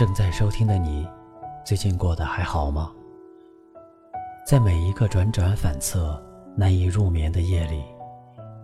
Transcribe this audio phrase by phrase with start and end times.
[0.00, 1.06] 正在收听的你，
[1.62, 2.90] 最近过得还好吗？
[4.46, 6.18] 在每一个辗转反侧、
[6.56, 7.84] 难以入眠的夜里，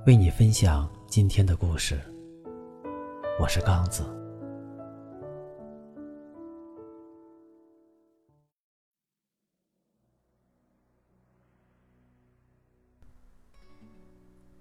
[0.07, 2.01] 为你分享今天的故事。
[3.39, 4.03] 我是刚子。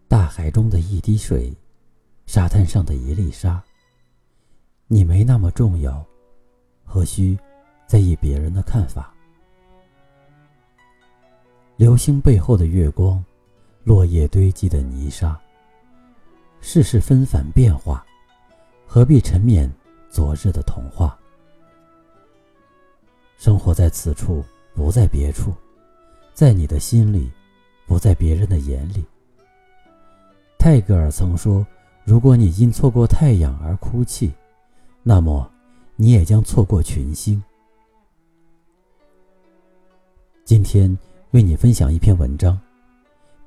[0.10, 1.56] 大海中的一滴水，
[2.26, 3.64] 沙滩上的一粒沙。
[4.88, 6.06] 你没那么重要，
[6.86, 7.38] 何须
[7.88, 9.14] 在意别人的看法？
[11.76, 13.22] 流星背后的月光，
[13.84, 15.38] 落叶堆积的泥沙。
[16.62, 18.06] 世事纷繁变化，
[18.88, 19.70] 何必沉湎
[20.10, 21.18] 昨日的童话？
[23.38, 24.44] 生活在此处，
[24.74, 25.54] 不在别处，
[26.34, 27.30] 在你的心里，
[27.86, 29.04] 不在别人的眼里。
[30.58, 31.68] 泰戈尔曾说
[32.06, 34.34] ：“如果你因错过太阳而哭泣。”
[35.04, 35.52] 那么，
[35.98, 37.42] 你也将错过群星。
[40.44, 40.96] 今天
[41.32, 42.60] 为你分享一篇文章：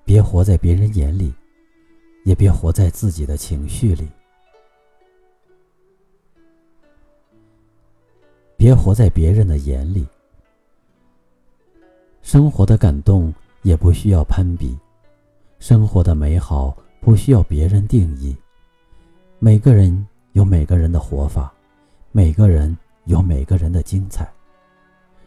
[0.04, 1.32] 别活在别人眼里，
[2.24, 4.08] 也别活在自己的情绪里。
[8.56, 10.06] 别活在别人的眼里。
[12.22, 14.76] 生活的感动也不需要攀比，
[15.58, 18.34] 生活的美好不需要别人定义。
[19.38, 20.06] 每个人。
[20.32, 21.52] 有每个人的活法，
[22.10, 24.30] 每个人有每个人的精彩。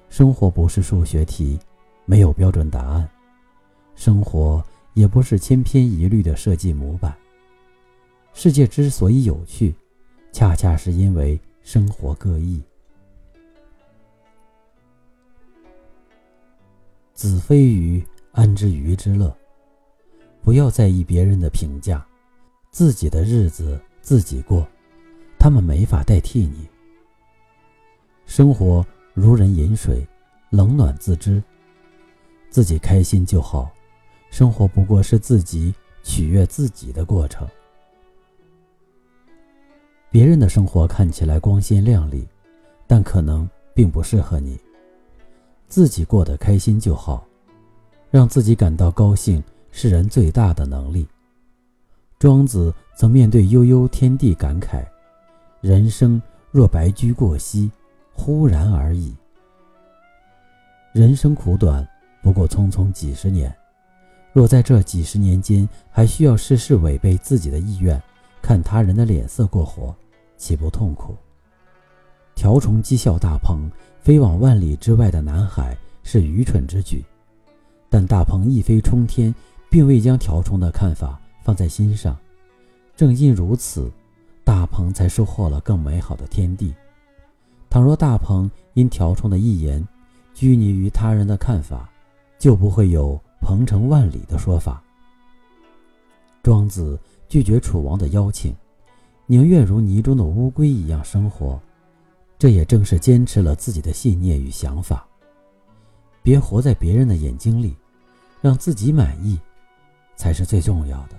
[0.09, 1.59] 生活不是数学题，
[2.05, 3.07] 没有标准答案；
[3.95, 7.15] 生活也不是千篇一律的设计模板。
[8.33, 9.75] 世界之所以有趣，
[10.31, 12.61] 恰恰是因为生活各异。
[17.13, 19.33] 子非鱼，安知鱼之乐？
[20.41, 22.03] 不要在意别人的评价，
[22.71, 24.67] 自己的日子自己过。
[25.41, 26.67] 他们没法代替你。
[28.27, 28.85] 生活
[29.15, 30.07] 如人饮水，
[30.51, 31.41] 冷暖自知。
[32.51, 33.71] 自己开心就好，
[34.29, 37.47] 生活不过是自己取悦自己的过程。
[40.11, 42.27] 别人的生活看起来光鲜亮丽，
[42.85, 44.59] 但可能并不适合你。
[45.67, 47.25] 自己过得开心就好，
[48.11, 51.07] 让自己感到高兴是人最大的能力。
[52.19, 54.85] 庄子曾面对悠悠天地感慨。
[55.61, 57.69] 人生若白驹过隙，
[58.13, 59.15] 忽然而已。
[60.91, 61.87] 人生苦短，
[62.23, 63.55] 不过匆匆几十年。
[64.33, 68.01] 若在这几十年间还需要事事违背自己的意愿，
[68.41, 69.95] 看他人的脸色过活，
[70.35, 71.15] 岂不痛苦？
[72.33, 73.69] 条虫讥笑大鹏
[73.99, 77.05] 飞往万里之外的南海是愚蠢之举，
[77.87, 79.33] 但大鹏一飞冲天，
[79.69, 82.17] 并未将条虫的看法放在心上。
[82.95, 83.91] 正因如此。
[84.61, 86.71] 大鹏才收获了更美好的天地。
[87.67, 89.83] 倘若大鹏因条虫的一言，
[90.35, 91.89] 拘泥于他人的看法，
[92.37, 94.79] 就不会有“鹏程万里”的说法。
[96.43, 98.55] 庄子拒绝楚王的邀请，
[99.25, 101.59] 宁愿如泥中的乌龟一样生活，
[102.37, 105.07] 这也正是坚持了自己的信念与想法。
[106.21, 107.75] 别活在别人的眼睛里，
[108.39, 109.39] 让自己满意，
[110.15, 111.15] 才是最重要的。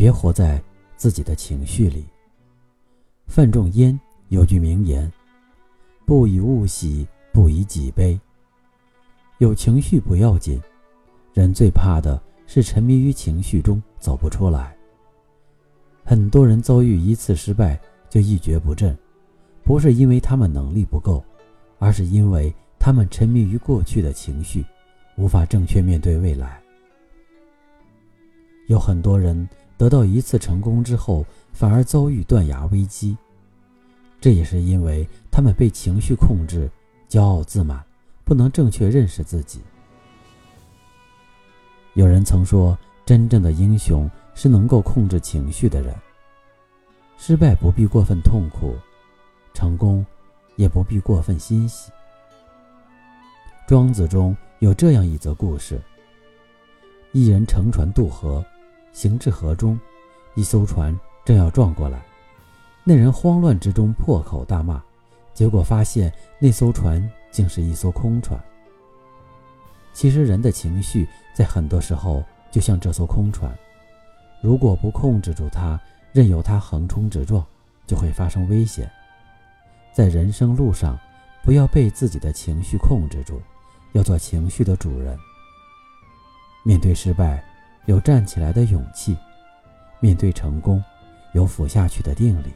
[0.00, 0.58] 别活在
[0.96, 2.06] 自己的情绪里。
[3.26, 5.12] 范仲淹有句名言
[6.06, 8.18] ：“不以物喜，不以己悲。”
[9.36, 10.58] 有情绪不要紧，
[11.34, 14.74] 人最怕的是沉迷于情绪中走不出来。
[16.02, 17.78] 很多人遭遇一次失败
[18.08, 18.96] 就一蹶不振，
[19.62, 21.22] 不是因为他们能力不够，
[21.78, 24.64] 而是因为他们沉迷于过去的情绪，
[25.18, 26.58] 无法正确面对未来。
[28.66, 29.46] 有很多人。
[29.80, 31.24] 得到一次成功之后，
[31.54, 33.16] 反而遭遇断崖危机，
[34.20, 36.70] 这也是因为他们被情绪控制，
[37.08, 37.82] 骄傲自满，
[38.22, 39.62] 不能正确认识自己。
[41.94, 45.96] 有人曾说，真正的英雄是能够控制情绪的人。
[47.16, 48.76] 失败不必过分痛苦，
[49.54, 50.04] 成功
[50.56, 51.90] 也不必过分欣喜。
[53.66, 55.80] 庄子中有这样一则故事：
[57.12, 58.44] 一人乘船渡河。
[58.92, 59.78] 行至河中，
[60.34, 62.02] 一艘船正要撞过来，
[62.84, 64.82] 那人慌乱之中破口大骂，
[65.32, 68.38] 结果发现那艘船竟是一艘空船。
[69.92, 73.56] 其实人的情绪在很多时候就像这艘空船，
[74.42, 75.80] 如果不控制住它，
[76.12, 77.44] 任由它横冲直撞，
[77.86, 78.90] 就会发生危险。
[79.92, 80.98] 在人生路上，
[81.42, 83.40] 不要被自己的情绪控制住，
[83.92, 85.18] 要做情绪的主人。
[86.62, 87.44] 面对失败。
[87.90, 89.16] 有站起来的勇气，
[89.98, 90.80] 面对成功，
[91.34, 92.52] 有俯下去的定力。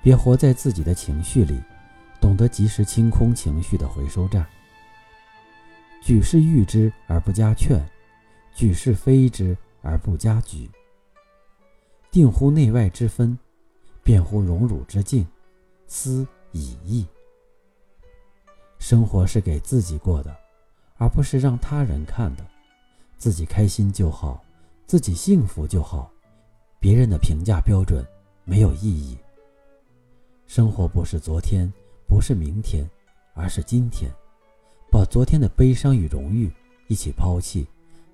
[0.00, 1.60] 别活在自己的情绪里，
[2.20, 4.46] 懂得及时清空情绪的回收站。
[6.00, 7.84] 举事誉之而不加劝，
[8.54, 10.68] 举事非之而不加沮。
[12.12, 13.36] 定乎内外之分，
[14.04, 15.26] 辨乎荣辱之境，
[15.88, 17.04] 思以义。
[18.78, 20.34] 生活是给自己过的，
[20.96, 22.46] 而不是让他人看的。
[23.18, 24.40] 自己开心就好，
[24.86, 26.08] 自己幸福就好，
[26.78, 28.06] 别人的评价标准
[28.44, 29.18] 没有意义。
[30.46, 31.70] 生活不是昨天，
[32.06, 32.88] 不是明天，
[33.34, 34.08] 而是今天。
[34.90, 36.50] 把昨天的悲伤与荣誉
[36.86, 37.66] 一起抛弃，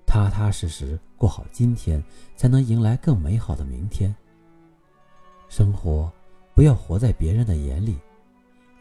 [0.05, 2.03] 踏踏实实过好今天，
[2.35, 4.13] 才能迎来更美好的明天。
[5.47, 6.11] 生活
[6.53, 7.97] 不要活在别人的眼里，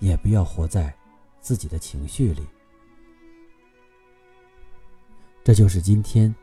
[0.00, 0.93] 也不要活在
[1.41, 2.43] 自己的情绪里。
[5.44, 6.35] 这就是今天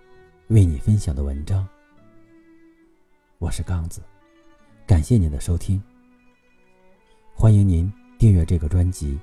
[0.49, 1.67] 为你分享的文章。
[3.39, 3.99] 我是刚子，
[4.85, 5.81] 感谢您的收听。
[7.33, 9.19] 欢迎您订阅这个专辑。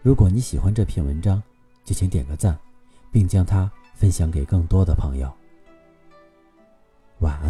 [0.00, 1.42] 如果你喜欢这篇文章，
[1.84, 2.56] 就请点个赞，
[3.10, 5.28] 并将它分享给更多的朋友。
[7.18, 7.49] 晚安。